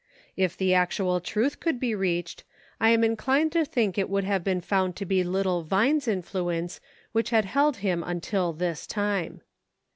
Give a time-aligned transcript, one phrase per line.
[0.35, 2.43] If the actual truth could be reached,
[2.79, 6.81] I am inclined to think it would have been found to be little Vine's influence
[7.11, 9.41] which had held him until this time.